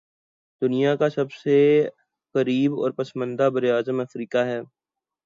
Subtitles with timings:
[0.61, 1.57] دنیا کا سب سے
[2.35, 4.59] غریب اور پسماندہ براعظم افریقہ ہے